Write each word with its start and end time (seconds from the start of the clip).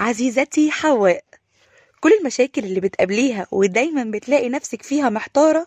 عزيزتي 0.00 0.70
حواء. 0.70 1.24
كل 2.00 2.12
المشاكل 2.20 2.64
اللي 2.64 2.80
بتقابليها 2.80 3.46
ودايما 3.52 4.04
بتلاقي 4.04 4.48
نفسك 4.48 4.82
فيها 4.82 5.08
محتارة 5.10 5.66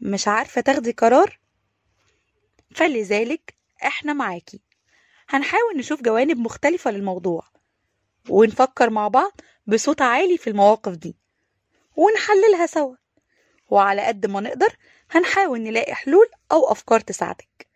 مش 0.00 0.28
عارفة 0.28 0.60
تاخدي 0.60 0.92
قرار 0.92 1.38
فلذلك 2.74 3.54
إحنا 3.84 4.12
معاكي. 4.12 4.60
هنحاول 5.28 5.76
نشوف 5.76 6.02
جوانب 6.02 6.38
مختلفة 6.38 6.90
للموضوع 6.90 7.44
ونفكر 8.28 8.90
مع 8.90 9.08
بعض 9.08 9.32
بصوت 9.66 10.02
عالي 10.02 10.38
في 10.38 10.50
المواقف 10.50 10.92
دي 10.92 11.16
ونحللها 11.96 12.66
سوا. 12.66 12.96
وعلى 13.70 14.02
قد 14.06 14.26
ما 14.26 14.40
نقدر 14.40 14.76
هنحاول 15.10 15.60
نلاقي 15.60 15.94
حلول 15.94 16.26
أو 16.52 16.72
أفكار 16.72 17.00
تساعدك. 17.00 17.66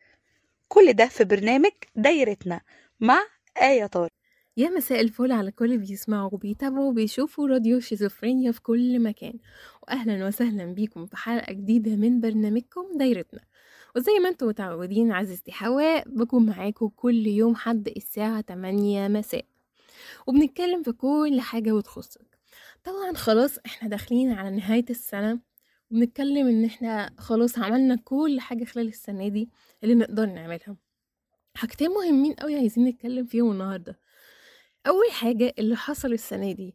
كل 0.68 0.92
ده 0.92 1.06
في 1.06 1.24
برنامج 1.24 1.72
دايرتنا 1.94 2.60
مع 3.00 3.22
آية 3.62 3.86
طارق. 3.86 4.15
يا 4.58 4.68
مساء 4.68 5.00
الفل 5.00 5.32
على 5.32 5.50
كل 5.50 5.64
اللي 5.64 5.76
بيسمعوا 5.76 6.30
وبيتابعوا 6.34 6.88
وبيشوفوا 6.88 7.48
راديو 7.48 7.80
شيزوفرينيا 7.80 8.52
في 8.52 8.62
كل 8.62 9.00
مكان. 9.02 9.38
واهلا 9.82 10.26
وسهلا 10.26 10.64
بيكم 10.64 11.06
في 11.06 11.16
حلقة 11.16 11.52
جديدة 11.52 11.96
من 11.96 12.20
برنامجكم 12.20 12.98
دايرتنا. 12.98 13.40
وزي 13.96 14.12
ما 14.22 14.28
أنتم 14.28 14.46
متعودين 14.46 15.12
عزيزتي 15.12 15.52
حواء 15.52 16.08
بكون 16.08 16.46
معاكم 16.46 16.88
كل 16.88 17.26
يوم 17.26 17.54
حد 17.56 17.88
الساعة 17.96 18.40
8 18.40 19.08
مساء. 19.08 19.44
وبنتكلم 20.26 20.82
في 20.82 20.92
كل 20.92 21.40
حاجة 21.40 21.72
بتخصك. 21.72 22.38
طبعا 22.84 23.12
خلاص 23.14 23.58
إحنا 23.66 23.88
داخلين 23.88 24.32
على 24.32 24.56
نهاية 24.56 24.84
السنة 24.90 25.40
وبنتكلم 25.90 26.46
إن 26.46 26.64
إحنا 26.64 27.10
خلاص 27.18 27.58
عملنا 27.58 27.96
كل 28.04 28.40
حاجة 28.40 28.64
خلال 28.64 28.88
السنة 28.88 29.28
دي 29.28 29.50
اللي 29.84 29.94
نقدر 29.94 30.26
نعملها. 30.26 30.76
حاجتين 31.54 31.90
مهمين 31.90 32.32
قوي 32.32 32.56
عايزين 32.56 32.84
نتكلم 32.84 33.26
فيهم 33.26 33.52
النهارده. 33.52 34.05
أول 34.86 35.10
حاجة 35.12 35.54
اللي 35.58 35.76
حصل 35.76 36.12
السنة 36.12 36.52
دي 36.52 36.74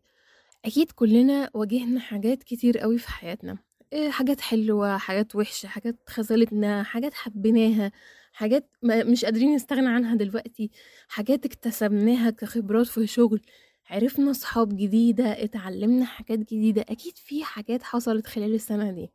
أكيد 0.65 0.91
كلنا 0.91 1.49
واجهنا 1.53 1.99
حاجات 1.99 2.43
كتير 2.43 2.77
قوي 2.80 2.97
في 2.97 3.09
حياتنا 3.11 3.58
إيه، 3.94 4.09
حاجات 4.09 4.41
حلوة 4.41 4.97
حاجات 4.97 5.36
وحشة 5.36 5.67
حاجات 5.67 5.95
خذلتنا 6.09 6.83
حاجات 6.83 7.13
حبيناها 7.13 7.91
حاجات 8.33 8.69
ما 8.81 9.03
مش 9.03 9.25
قادرين 9.25 9.55
نستغنى 9.55 9.89
عنها 9.89 10.16
دلوقتي 10.16 10.71
حاجات 11.08 11.45
اكتسبناها 11.45 12.30
كخبرات 12.30 12.88
في 12.88 13.08
شغل 13.08 13.41
عرفنا 13.89 14.33
صحاب 14.33 14.77
جديدة 14.77 15.43
اتعلمنا 15.43 16.05
حاجات 16.05 16.39
جديدة 16.39 16.81
أكيد 16.89 17.17
في 17.17 17.43
حاجات 17.43 17.83
حصلت 17.83 18.27
خلال 18.27 18.53
السنة 18.55 18.91
دي. 18.91 19.11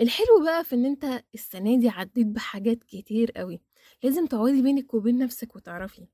الحلو 0.00 0.42
بقى 0.44 0.64
في 0.64 0.74
إن 0.74 0.84
أنت 0.86 1.22
السنة 1.34 1.76
دي 1.80 1.88
عديت 1.88 2.26
بحاجات 2.26 2.84
كتير 2.84 3.30
قوي 3.32 3.60
لازم 4.02 4.26
تقعدي 4.26 4.62
بينك 4.62 4.94
وبين 4.94 5.18
نفسك 5.18 5.56
وتعرفي 5.56 6.06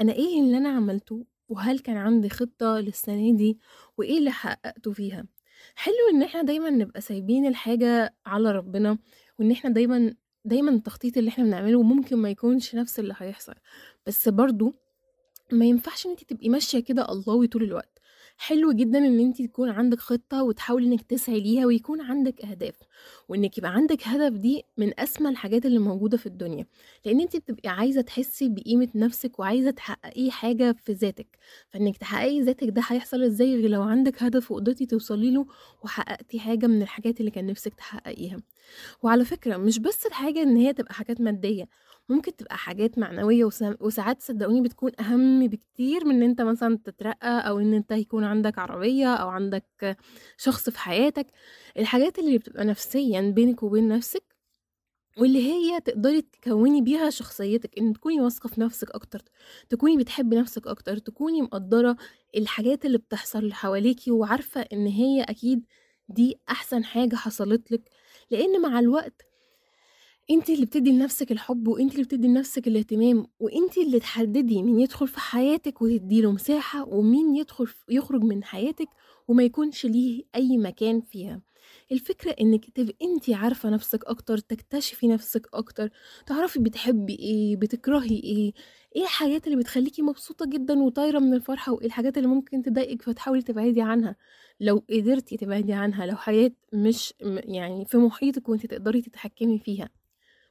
أنا 0.00 0.12
إيه 0.12 0.40
اللي 0.40 0.56
أنا 0.58 0.68
عملته 0.68 1.24
وهل 1.52 1.78
كان 1.78 1.96
عندي 1.96 2.28
خطة 2.28 2.80
للسنة 2.80 3.36
دي 3.36 3.58
وإيه 3.98 4.18
اللي 4.18 4.30
حققته 4.30 4.92
فيها. 4.92 5.26
حلو 5.74 5.94
إن 6.12 6.22
إحنا 6.22 6.42
دايما 6.42 6.70
نبقى 6.70 7.00
سايبين 7.00 7.46
الحاجة 7.46 8.14
على 8.26 8.52
ربنا 8.52 8.98
وإن 9.38 9.50
إحنا 9.50 9.70
دايما 9.70 10.14
دايما 10.44 10.70
التخطيط 10.70 11.16
اللي 11.18 11.28
إحنا 11.28 11.44
بنعمله 11.44 11.82
ممكن 11.82 12.16
ما 12.16 12.30
يكونش 12.30 12.74
نفس 12.74 12.98
اللي 12.98 13.14
هيحصل. 13.18 13.54
بس 14.06 14.28
برضو 14.28 14.74
ما 15.52 15.64
ينفعش 15.64 16.06
إن 16.06 16.10
انت 16.10 16.24
تبقي 16.24 16.48
ماشية 16.48 16.80
كده 16.80 17.12
اللهوي 17.12 17.46
طول 17.46 17.62
الوقت. 17.62 17.91
حلو 18.38 18.72
جدا 18.72 18.98
إن 18.98 19.20
انت 19.20 19.40
يكون 19.40 19.68
عندك 19.70 19.98
خطة 20.00 20.42
وتحاولي 20.42 20.86
إنك 20.86 21.02
تسعي 21.02 21.40
ليها 21.40 21.66
ويكون 21.66 22.00
عندك 22.00 22.44
أهداف 22.44 22.74
وإنك 23.28 23.58
يبقى 23.58 23.70
عندك 23.74 24.08
هدف 24.08 24.32
دي 24.38 24.62
من 24.76 25.00
أسمى 25.00 25.28
الحاجات 25.28 25.66
اللي 25.66 25.78
موجودة 25.78 26.16
في 26.16 26.26
الدنيا. 26.26 26.66
لأن 27.06 27.20
انت 27.20 27.36
بتبقي 27.36 27.68
عايزة 27.68 28.00
تحسي 28.00 28.48
بقيمة 28.48 28.88
نفسك 28.94 29.38
وعايزة 29.38 29.70
تحققي 29.70 30.30
حاجة 30.30 30.72
في 30.72 30.92
ذاتك. 30.92 31.38
فإنك 31.70 31.96
تحققي 31.96 32.40
ذاتك 32.40 32.68
ده 32.68 32.82
هيحصل 32.88 33.22
إزاي 33.22 33.56
غير 33.56 33.70
لو 33.70 33.82
عندك 33.82 34.22
هدف 34.22 34.50
وقدرتي 34.52 34.86
توصلي 34.86 35.30
له 35.30 35.46
وحققتي 35.84 36.40
حاجة 36.40 36.66
من 36.66 36.82
الحاجات 36.82 37.20
اللي 37.20 37.30
كان 37.30 37.46
نفسك 37.46 37.74
تحققيها. 37.74 38.36
وعلى 39.02 39.24
فكرة 39.24 39.56
مش 39.56 39.78
بس 39.78 40.06
الحاجة 40.06 40.42
إن 40.42 40.56
هي 40.56 40.72
تبقى 40.72 40.94
حاجات 40.94 41.20
مادية. 41.20 41.68
ممكن 42.12 42.36
تبقى 42.36 42.56
حاجات 42.58 42.98
معنوية 42.98 43.44
وسا- 43.44 43.76
وساعات 43.80 44.22
صدقوني 44.22 44.60
بتكون 44.62 44.90
أهم 45.00 45.46
بكتير 45.48 46.04
من 46.04 46.14
إن 46.16 46.22
أنت 46.22 46.40
مثلا 46.42 46.78
تترقى 46.84 47.48
أو 47.48 47.58
إن 47.58 47.74
أنت 47.74 47.92
يكون 47.92 48.24
عندك 48.24 48.58
عربية 48.58 49.14
أو 49.14 49.28
عندك 49.28 49.96
شخص 50.38 50.70
في 50.70 50.78
حياتك. 50.78 51.26
الحاجات 51.78 52.18
اللي 52.18 52.38
بتبقى 52.38 52.64
نفسيا 52.64 53.20
بينك 53.20 53.62
وبين 53.62 53.88
نفسك 53.88 54.22
واللي 55.18 55.52
هي 55.52 55.80
تقدري 55.80 56.22
تكوني 56.22 56.82
بيها 56.82 57.10
شخصيتك 57.10 57.78
إن 57.78 57.92
تكوني 57.92 58.20
واثقة 58.20 58.48
في 58.48 58.60
نفسك 58.60 58.90
أكتر 58.90 59.22
تكوني 59.68 59.96
بتحبي 59.96 60.36
نفسك 60.36 60.66
أكتر 60.66 60.98
تكوني 60.98 61.42
مقدرة 61.42 61.96
الحاجات 62.36 62.84
اللي 62.84 62.98
بتحصل 62.98 63.52
حواليكي 63.52 64.10
وعارفة 64.10 64.60
إن 64.72 64.86
هي 64.86 65.22
أكيد 65.22 65.64
دي 66.08 66.40
أحسن 66.50 66.84
حاجة 66.84 67.16
حصلت 67.16 67.72
لك. 67.72 67.90
لأن 68.30 68.60
مع 68.62 68.78
الوقت 68.78 69.22
انت 70.32 70.50
اللي 70.50 70.66
بتدي 70.66 70.90
لنفسك 70.92 71.32
الحب 71.32 71.68
وانت 71.68 71.92
اللي 71.92 72.04
بتدي 72.04 72.28
لنفسك 72.28 72.68
الاهتمام 72.68 73.26
وانت 73.40 73.78
اللي 73.78 74.00
تحددي 74.00 74.62
مين 74.62 74.80
يدخل 74.80 75.08
في 75.08 75.20
حياتك 75.20 75.82
وتديله 75.82 76.32
مساحة 76.32 76.88
ومين 76.88 77.36
يدخل 77.36 77.66
يخرج 77.88 78.22
من 78.24 78.44
حياتك 78.44 78.88
وما 79.28 79.42
يكونش 79.42 79.86
ليه 79.86 80.22
أي 80.34 80.58
مكان 80.58 81.00
فيها. 81.00 81.42
الفكرة 81.92 82.30
إنك 82.40 82.70
تبقي 82.70 82.94
انت 83.02 83.30
عارفة 83.30 83.70
نفسك 83.70 84.04
أكتر 84.06 84.38
تكتشفي 84.38 85.08
نفسك 85.08 85.46
أكتر 85.54 85.90
تعرفي 86.26 86.58
بتحبي 86.60 87.14
إيه 87.14 87.56
بتكرهي 87.56 88.16
إيه 88.24 88.52
إيه 88.96 89.02
الحاجات 89.02 89.46
اللي 89.46 89.56
بتخليكي 89.58 90.02
مبسوطة 90.02 90.46
جدا 90.46 90.78
وطايرة 90.82 91.18
من 91.18 91.34
الفرحة 91.34 91.72
وايه 91.72 91.86
الحاجات 91.86 92.16
اللي 92.18 92.28
ممكن 92.28 92.62
تضايقك 92.62 93.02
فتحاولي 93.02 93.42
تبعدي 93.42 93.82
عنها. 93.82 94.16
لو 94.60 94.82
قدرتي 94.90 95.36
تبعدي 95.36 95.72
عنها 95.72 96.06
لو 96.06 96.16
حياة 96.16 96.50
مش 96.72 97.14
يعني 97.44 97.84
في 97.84 97.96
محيطك 97.98 98.48
وانت 98.48 98.66
تقدري 98.66 99.02
تتحكمي 99.02 99.58
فيها. 99.58 100.01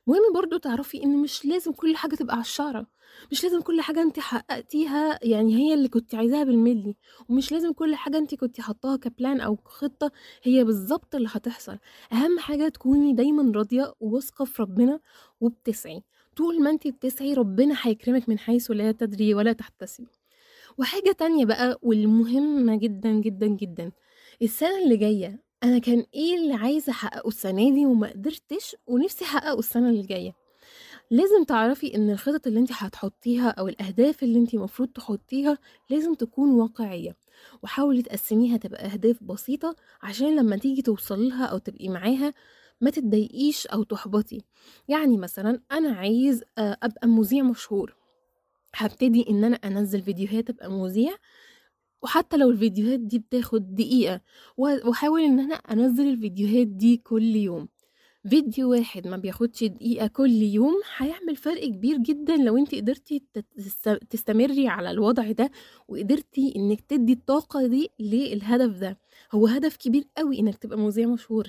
مهم 0.07 0.33
برضو 0.35 0.57
تعرفي 0.57 1.03
إن 1.03 1.17
مش 1.21 1.45
لازم 1.45 1.71
كل 1.71 1.95
حاجة 1.95 2.15
تبقى 2.15 2.33
على 2.35 2.41
الشعرة. 2.41 2.87
مش 3.31 3.43
لازم 3.43 3.61
كل 3.61 3.81
حاجة 3.81 4.01
انت 4.01 4.19
حققتيها 4.19 5.19
يعني 5.23 5.55
هي 5.55 5.73
اللي 5.73 5.87
كنت 5.89 6.15
عايزاها 6.15 6.43
بالملي. 6.43 6.95
ومش 7.29 7.51
لازم 7.51 7.71
كل 7.73 7.95
حاجة 7.95 8.17
انت 8.17 8.35
كنت 8.35 8.61
حطاها 8.61 8.97
كبلان 8.97 9.41
أو 9.41 9.57
خطة 9.65 10.11
هي 10.43 10.63
بالظبط 10.63 11.15
اللي 11.15 11.29
هتحصل. 11.31 11.77
أهم 12.13 12.39
حاجة 12.39 12.67
تكوني 12.69 13.13
دايما 13.13 13.51
راضية 13.55 13.93
وواثقة 13.99 14.45
في 14.45 14.61
ربنا 14.61 14.99
وبتسعي. 15.41 16.03
طول 16.35 16.63
ما 16.63 16.69
انت 16.69 16.87
بتسعي 16.87 17.33
ربنا 17.33 17.75
هيكرمك 17.81 18.29
من 18.29 18.39
حيث 18.39 18.71
لا 18.71 18.91
تدري 18.91 19.33
ولا 19.33 19.53
تحتسبي. 19.53 20.07
وحاجة 20.77 21.11
تانية 21.11 21.45
بقى 21.45 21.79
والمهمة 21.81 22.75
جدا 22.79 23.11
جدا 23.11 23.47
جدا. 23.47 23.91
السنة 24.41 24.83
اللي 24.83 24.97
جاية 24.97 25.50
أنا 25.63 25.79
كان 25.79 26.05
إيه 26.13 26.35
اللي 26.37 26.53
عايزة 26.53 26.91
أحققه 26.91 27.27
السنة 27.27 27.71
دي 27.73 27.85
وما 27.85 28.07
قدرتش 28.09 28.75
ونفسي 28.87 29.25
أحققه 29.25 29.59
السنة 29.59 29.89
اللي 29.89 30.01
جاية. 30.01 30.35
لازم 31.11 31.43
تعرفي 31.43 31.95
إن 31.95 32.09
الخطط 32.09 32.47
اللي 32.47 32.59
انت 32.59 32.69
هتحطيها 32.73 33.49
أو 33.49 33.67
الأهداف 33.67 34.23
اللي 34.23 34.39
انت 34.39 34.53
المفروض 34.53 34.89
تحطيها 34.89 35.57
لازم 35.89 36.13
تكون 36.13 36.49
واقعية 36.51 37.15
وحاولي 37.63 38.01
تقسميها 38.01 38.57
تبقى 38.57 38.85
أهداف 38.85 39.23
بسيطة 39.23 39.75
عشان 40.01 40.35
لما 40.35 40.57
تيجي 40.57 40.81
توصلي 40.81 41.29
لها 41.29 41.45
أو 41.45 41.57
تبقي 41.57 41.89
معاها 41.89 42.33
ما 42.81 42.89
تتضايقيش 42.89 43.67
أو 43.67 43.83
تحبطي. 43.83 44.41
يعني 44.87 45.17
مثلا 45.17 45.61
أنا 45.71 45.89
عايز 45.91 46.43
آه، 46.57 46.77
أبقى 46.83 47.07
مذيع 47.07 47.43
مشهور. 47.43 47.95
هبتدي 48.75 49.25
إن 49.29 49.43
أنا 49.43 49.55
أنزل 49.55 50.01
فيديوهات 50.01 50.49
ابقى 50.49 50.71
مذيع 50.71 51.15
وحتى 52.01 52.37
لو 52.37 52.49
الفيديوهات 52.49 52.99
دي 52.99 53.19
بتاخد 53.19 53.75
دقيقة 53.75 54.21
وأحاول 54.57 55.21
إن 55.21 55.39
أنا 55.39 55.55
أنزل 55.55 56.07
الفيديوهات 56.09 56.67
دي 56.67 56.97
كل 56.97 57.35
يوم. 57.35 57.67
فيديو 58.29 58.71
واحد 58.71 59.07
ما 59.07 59.17
بياخدش 59.17 59.63
دقيقة 59.63 60.07
كل 60.07 60.31
يوم 60.31 60.73
هيعمل 60.97 61.35
فرق 61.35 61.65
كبير 61.65 61.97
جدا 61.97 62.37
لو 62.37 62.57
انت 62.57 62.75
قدرتي 62.75 63.23
تستمري 64.09 64.67
على 64.67 64.91
الوضع 64.91 65.31
ده 65.31 65.51
وقدرتي 65.87 66.53
إنك 66.55 66.81
تدي 66.81 67.13
الطاقة 67.13 67.67
دي 67.67 67.89
للهدف 67.99 68.77
ده. 68.79 68.97
هو 69.31 69.47
هدف 69.47 69.75
كبير 69.77 70.03
قوي 70.17 70.39
إنك 70.39 70.57
تبقى 70.57 70.77
مذيع 70.77 71.07
مشهور 71.07 71.47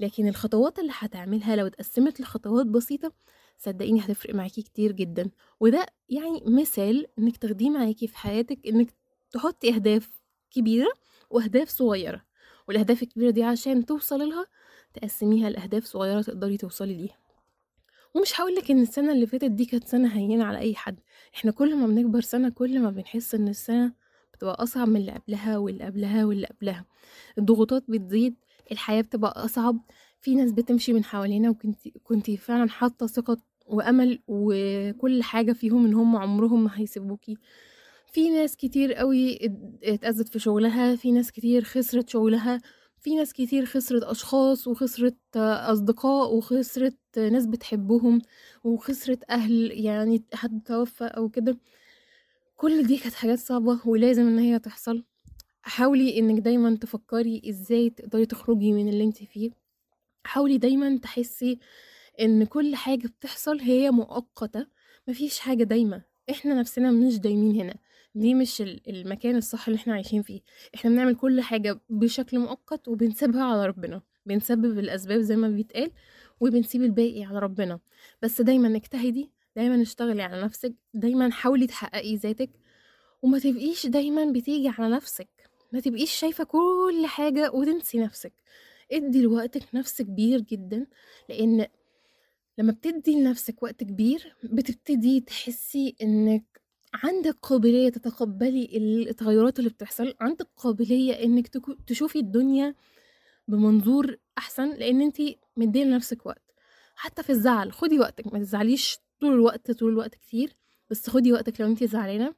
لكن 0.00 0.28
الخطوات 0.28 0.78
اللي 0.78 0.92
هتعملها 0.98 1.56
لو 1.56 1.66
اتقسمت 1.66 2.20
لخطوات 2.20 2.66
بسيطة 2.66 3.12
صدقيني 3.58 4.00
هتفرق 4.00 4.34
معاكي 4.34 4.62
كتير 4.62 4.92
جدا. 4.92 5.30
وده 5.60 5.86
يعني 6.08 6.42
مثال 6.46 7.06
إنك 7.18 7.36
تاخديه 7.36 7.70
معاكي 7.70 8.06
في 8.06 8.16
حياتك 8.18 8.66
إنك 8.66 8.94
تحطي 9.32 9.74
أهداف 9.74 10.10
كبيرة 10.50 10.88
وأهداف 11.30 11.68
صغيرة 11.68 12.22
والأهداف 12.68 13.02
الكبيرة 13.02 13.30
دي 13.30 13.42
عشان 13.44 13.86
توصلي 13.86 14.26
لها 14.30 14.46
تقسميها 14.94 15.50
لأهداف 15.50 15.84
صغيرة 15.84 16.22
تقدري 16.22 16.56
توصلي 16.56 16.94
ليها. 16.94 17.18
ومش 18.14 18.40
هقولك 18.40 18.70
إن 18.70 18.82
السنة 18.82 19.12
اللي 19.12 19.26
فاتت 19.26 19.50
دي 19.50 19.64
كانت 19.64 19.88
سنة 19.88 20.16
هينة 20.16 20.44
على 20.44 20.58
أي 20.58 20.74
حد 20.74 21.00
إحنا 21.34 21.50
كل 21.52 21.76
ما 21.76 21.86
بنكبر 21.86 22.20
سنة 22.20 22.48
كل 22.48 22.80
ما 22.80 22.90
بنحس 22.90 23.34
إن 23.34 23.48
السنة 23.48 23.92
بتبقى 24.34 24.62
أصعب 24.62 24.88
من 24.88 24.96
اللي 25.00 25.12
قبلها 25.12 25.58
واللي 25.58 25.84
قبلها 25.84 26.24
واللي 26.24 26.46
قبلها. 26.46 26.84
الضغوطات 27.38 27.84
بتزيد 27.88 28.34
الحياة 28.72 29.00
بتبقى 29.02 29.44
أصعب 29.44 29.80
في 30.20 30.34
ناس 30.34 30.52
بتمشي 30.52 30.92
من 30.92 31.04
حوالينا 31.04 31.50
وكنت 31.50 31.88
كنت 32.04 32.30
فعلا 32.30 32.68
حاطة 32.68 33.06
ثقة 33.06 33.38
وأمل 33.66 34.22
وكل 34.28 35.22
حاجة 35.22 35.52
فيهم 35.52 35.86
إن 35.86 35.94
هم 35.94 36.16
عمرهم 36.16 36.64
ما 36.64 36.70
هيسيبوكي. 36.74 37.36
في 38.12 38.30
ناس 38.30 38.56
كتير 38.56 38.92
قوي 38.94 39.36
ات- 39.46 39.78
اتأذت 39.84 40.28
في 40.28 40.38
شغلها 40.38 40.96
في 40.96 41.12
ناس 41.12 41.32
كتير 41.32 41.64
خسرت 41.64 42.08
شغلها 42.08 42.60
في 43.00 43.14
ناس 43.14 43.32
كتير 43.32 43.64
خسرت 43.66 44.02
أشخاص 44.02 44.66
وخسرت 44.68 45.16
أصدقاء 45.36 46.34
وخسرت 46.34 46.98
ناس 47.18 47.46
بتحبهم 47.46 48.22
وخسرت 48.64 49.30
أهل 49.30 49.70
يعني 49.72 50.24
حد 50.34 50.60
توفى 50.64 51.04
أو 51.04 51.28
كده. 51.28 51.58
كل 52.56 52.82
دي 52.86 52.96
كانت 52.98 53.14
حاجات 53.14 53.38
صعبة 53.38 53.80
ولازم 53.86 54.26
إن 54.26 54.38
هي 54.38 54.58
تحصل. 54.58 55.04
حاولي 55.62 56.18
إنك 56.18 56.40
دايما 56.40 56.76
تفكري 56.76 57.42
إزاي 57.48 57.90
تقدري 57.90 58.26
تخرجي 58.26 58.72
من 58.72 58.88
اللي 58.88 59.04
أنت 59.04 59.16
فيه. 59.24 59.50
حاولي 60.24 60.58
دايما 60.58 60.98
تحسي 60.98 61.58
إن 62.20 62.44
كل 62.44 62.76
حاجة 62.76 63.06
بتحصل 63.06 63.60
هي 63.60 63.90
مؤقتة 63.90 64.66
مفيش 65.08 65.38
حاجة 65.38 65.64
دايمة. 65.64 66.02
إحنا 66.30 66.54
نفسنا 66.54 66.90
مش 66.90 67.18
دايمين 67.18 67.60
هنا. 67.60 67.74
دي 68.14 68.34
مش 68.34 68.60
ال- 68.62 68.80
المكان 68.90 69.36
الصح 69.36 69.68
اللي 69.68 69.76
إحنا 69.78 69.94
عايشين 69.94 70.22
فيه. 70.22 70.40
إحنا 70.74 70.90
بنعمل 70.90 71.14
كل 71.16 71.40
حاجة 71.40 71.80
بشكل 71.90 72.38
مؤقت 72.38 72.88
وبنسيبها 72.88 73.44
على 73.44 73.66
ربنا. 73.66 74.02
بنسبب 74.26 74.78
الأسباب 74.78 75.20
زي 75.20 75.36
ما 75.36 75.48
بيتقال 75.48 75.90
وبنسيب 76.40 76.82
الباقي 76.82 77.24
على 77.24 77.38
ربنا. 77.38 77.80
بس 78.22 78.40
دايما 78.40 78.76
اجتهدي 78.76 79.30
دايما 79.56 79.82
اشتغلي 79.82 80.22
على 80.22 80.42
نفسك 80.42 80.74
دايما 80.94 81.30
حاولي 81.30 81.66
تحققي 81.66 82.16
ذاتك 82.16 82.50
وما 83.22 83.38
تبقيش 83.38 83.86
دايما 83.86 84.32
بتيجي 84.32 84.68
على 84.68 84.94
نفسك. 84.94 85.28
ما 85.72 85.80
تبقيش 85.80 86.10
شايفة 86.12 86.44
كل 86.44 87.02
حاجة 87.06 87.50
وتنسي 87.52 87.98
نفسك. 87.98 88.32
ادي 88.92 89.22
لوقتك 89.22 89.62
نفس 89.74 90.02
كبير 90.02 90.40
جدا 90.40 90.86
لأن 91.28 91.66
لما 92.58 92.72
بتدي 92.72 93.14
لنفسك 93.20 93.62
وقت 93.62 93.84
كبير 93.84 94.36
بتبتدي 94.44 95.20
تحسي 95.20 95.94
إنك 96.02 96.59
عندك 96.94 97.36
قابلية 97.42 97.88
تتقبلي 97.88 98.68
التغيرات 99.10 99.58
اللي 99.58 99.70
بتحصل؟ 99.70 100.14
عندك 100.20 100.48
قابلية 100.56 101.42
تكو- 101.58 101.76
تشوفي 101.86 102.18
الدنيا 102.18 102.74
بمنظور 103.48 104.16
أحسن؟ 104.38 104.70
لأن 104.74 105.00
أنت 105.00 105.16
مدية 105.56 105.84
لنفسك 105.84 106.26
وقت. 106.26 106.42
حتى 106.94 107.22
في 107.22 107.30
الزعل 107.30 107.72
خدي 107.72 107.98
وقتك 107.98 108.32
ما 108.32 108.38
تزعليش 108.38 108.96
طول 109.20 109.32
الوقت 109.32 109.70
طول 109.70 109.92
الوقت 109.92 110.14
كتير 110.14 110.56
بس 110.90 111.10
خدي 111.10 111.32
وقتك 111.32 111.60
لو 111.60 111.66
أنت 111.66 111.84
زعلانة. 111.84 112.34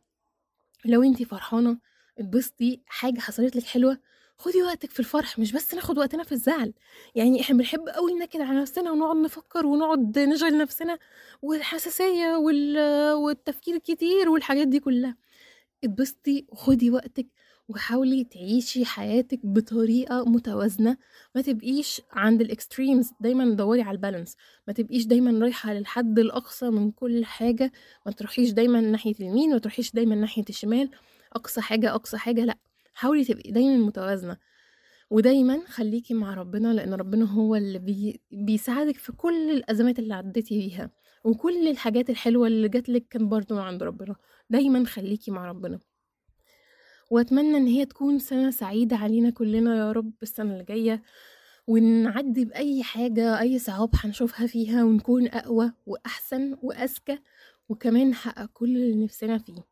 لو 0.85 1.03
أنت 1.03 1.23
فرحانة 1.23 1.79
اتبسطي 2.19 2.83
حاجة 2.87 3.21
حصلت 3.21 3.57
لك 3.57 3.65
حلوة 3.65 3.99
خدي 4.43 4.62
وقتك 4.62 4.91
في 4.91 5.00
الفرح 5.00 5.39
مش 5.39 5.53
بس 5.53 5.75
ناخد 5.75 5.99
وقتنا 5.99 6.23
في 6.25 6.33
الزعل. 6.33 6.73
يعني 7.15 7.41
إحنا 7.41 7.56
بنحب 7.56 7.89
قوي 7.89 8.12
ننكد 8.12 8.41
على 8.41 8.61
نفسنا 8.61 8.91
ونقعد 8.91 9.17
نفكر 9.17 9.67
ونقعد 9.67 10.19
نشغل 10.19 10.59
نفسنا 10.59 10.99
والحساسية 11.43 12.37
وال... 12.37 12.79
والتفكير 13.12 13.77
الكتير 13.77 14.29
والحاجات 14.29 14.69
دي 14.69 14.81
كلها. 14.81 15.17
اتبسطي 15.85 16.47
وخدي 16.49 16.91
وقتك 16.91 17.27
وحاولي 17.69 18.25
تعيشي 18.25 18.85
حياتك 18.85 19.41
بطريقة 19.47 20.25
متوازنة. 20.25 20.97
ما 21.35 21.43
تبقيش 21.43 22.03
عند 22.12 22.41
ال 22.41 22.48
extremes 22.48 23.11
دايما 23.21 23.55
دوري 23.55 23.83
على 23.83 23.94
ال 23.97 24.02
balance 24.02 24.37
ما 24.67 24.73
تبقيش 24.73 25.05
دايما 25.06 25.39
رايحة 25.44 25.73
للحد 25.73 26.19
الأقصى 26.19 26.71
من 26.71 26.91
كل 26.91 27.25
حاجة. 27.25 27.73
ما 28.06 28.12
تروحيش 28.12 28.50
دايما 28.50 28.81
ناحية 28.81 29.15
اليمين 29.21 29.50
ما 29.50 29.59
تروحيش 29.59 29.93
دايما 29.93 30.15
ناحية 30.15 30.44
الشمال. 30.49 30.91
أقصى 31.33 31.61
حاجة 31.61 31.94
أقصى 31.94 32.19
حاجة 32.19 32.44
لأ. 32.44 32.72
حاولي 32.94 33.25
تبقي 33.25 33.50
دايما 33.50 33.77
متوازنة. 33.87 34.37
ودايما 35.11 35.61
خليكي 35.67 36.15
مع 36.15 36.35
ربنا 36.35 36.73
لأن 36.75 36.94
ربنا 36.94 37.25
هو 37.25 37.56
اللي 37.56 37.79
بي 37.79 38.21
بيساعدك 38.31 38.97
في 38.97 39.12
كل 39.12 39.50
الأزمات 39.50 39.99
اللي 39.99 40.15
عديتي 40.15 40.59
بيها 40.59 40.91
وكل 41.25 41.69
الحاجات 41.69 42.11
الحلوة 42.11 42.47
اللي 42.47 42.69
جاتلك 42.69 43.09
كان 43.09 43.29
برضو 43.29 43.55
من 43.55 43.61
عند 43.61 43.83
ربنا. 43.83 44.17
دايما 44.50 44.85
خليكي 44.87 45.31
مع 45.31 45.47
ربنا. 45.49 45.81
وأتمنى 47.11 47.56
إن 47.56 47.67
هي 47.67 47.85
تكون 47.87 48.19
سنة 48.19 48.50
سعيدة 48.50 48.97
علينا 48.97 49.31
كلنا 49.31 49.77
يا 49.77 49.93
رب 49.93 50.12
السنة 50.23 50.53
اللي 50.53 50.65
جاية 50.65 51.03
ونعدي 51.67 52.44
بأي 52.44 52.83
حاجة 52.83 53.41
أي 53.41 53.59
صعاب 53.59 53.91
هنشوفها 53.94 54.47
فيها 54.47 54.85
ونكون 54.85 55.29
أقوى 55.29 55.73
وأحسن 55.87 56.56
وأذكى 56.62 57.19
وكمان 57.69 58.11
نحقق 58.11 58.47
كل 58.53 58.77
اللي 58.77 59.05
نفسنا 59.05 59.39
فيه. 59.39 59.72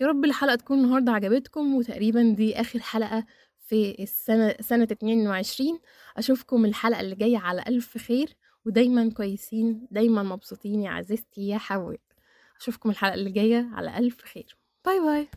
يا 0.00 0.06
رب 0.06 0.24
الحلقة 0.24 0.54
تكون 0.54 0.78
النهاردة 0.84 1.12
عجبتكم 1.12 1.74
وتقريبا 1.74 2.34
دي 2.36 2.60
آخر 2.60 2.78
حلقة 2.78 3.24
في 3.58 4.02
السنة 4.02 4.54
سنة 4.60 4.84
22 4.92 5.80
أشوفكم 6.16 6.64
الحلقة 6.64 7.00
اللي 7.00 7.14
جاية 7.14 7.38
على 7.38 7.64
ألف 7.68 7.98
خير 7.98 8.36
ودايما 8.66 9.10
كويسين 9.10 9.86
دايما 9.90 10.22
مبسوطين 10.22 10.80
يا 10.82 10.90
عزيزتي 10.90 11.48
يا 11.48 11.58
حواء 11.58 12.00
أشوفكم 12.60 12.90
الحلقة 12.90 13.14
اللي 13.14 13.30
جاية 13.30 13.68
على 13.72 13.98
ألف 13.98 14.20
خير. 14.24 14.56
باي 14.86 15.00
باي. 15.00 15.28